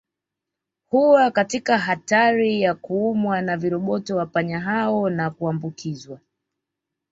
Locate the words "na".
3.41-3.57, 5.09-5.29